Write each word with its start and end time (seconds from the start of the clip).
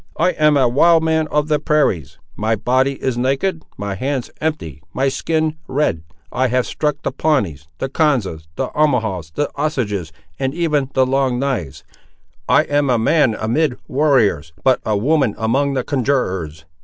I 0.17 0.29
am 0.31 0.57
a 0.57 0.67
wild 0.67 1.03
man 1.03 1.27
of 1.27 1.47
the 1.47 1.59
prairies; 1.59 2.17
my 2.35 2.55
body 2.55 2.93
is 3.03 3.19
naked; 3.19 3.61
my 3.77 3.93
hands 3.93 4.31
empty; 4.41 4.81
my 4.95 5.09
skin 5.09 5.57
red. 5.67 6.01
I 6.31 6.47
have 6.47 6.65
struck 6.65 7.03
the 7.03 7.11
Pawnees, 7.11 7.67
the 7.77 7.87
Konzas, 7.87 8.47
the 8.55 8.69
Omahaws, 8.73 9.31
the 9.35 9.51
Osages, 9.55 10.11
and 10.39 10.55
even 10.55 10.89
the 10.95 11.05
Long 11.05 11.37
knives. 11.37 11.83
I 12.49 12.63
am 12.63 12.89
a 12.89 12.97
man 12.97 13.35
amid 13.35 13.77
warriors, 13.87 14.53
but 14.63 14.79
a 14.83 14.97
woman 14.97 15.35
among 15.37 15.75
the 15.75 15.83
conjurors. 15.83 16.65